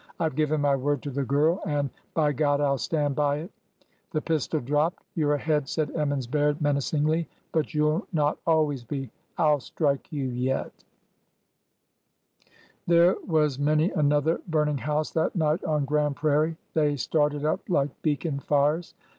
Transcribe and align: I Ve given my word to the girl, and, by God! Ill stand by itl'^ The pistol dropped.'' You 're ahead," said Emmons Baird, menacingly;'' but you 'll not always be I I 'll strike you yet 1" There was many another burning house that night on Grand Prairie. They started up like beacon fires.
I 0.19 0.27
Ve 0.29 0.35
given 0.35 0.61
my 0.61 0.75
word 0.75 1.03
to 1.03 1.11
the 1.11 1.23
girl, 1.23 1.61
and, 1.63 1.91
by 2.15 2.31
God! 2.31 2.59
Ill 2.59 2.79
stand 2.79 3.15
by 3.15 3.37
itl'^ 3.41 3.49
The 4.09 4.21
pistol 4.21 4.59
dropped.'' 4.59 5.03
You 5.13 5.29
're 5.29 5.35
ahead," 5.35 5.69
said 5.69 5.91
Emmons 5.95 6.25
Baird, 6.25 6.59
menacingly;'' 6.59 7.27
but 7.53 7.75
you 7.75 7.85
'll 7.87 8.07
not 8.11 8.39
always 8.47 8.83
be 8.83 9.11
I 9.37 9.43
I 9.43 9.51
'll 9.51 9.59
strike 9.59 10.11
you 10.11 10.25
yet 10.25 10.71
1" 10.75 10.75
There 12.87 13.15
was 13.27 13.59
many 13.59 13.91
another 13.91 14.41
burning 14.47 14.79
house 14.79 15.11
that 15.11 15.35
night 15.35 15.63
on 15.63 15.85
Grand 15.85 16.15
Prairie. 16.15 16.57
They 16.73 16.95
started 16.95 17.45
up 17.45 17.59
like 17.69 17.91
beacon 18.01 18.39
fires. 18.39 18.95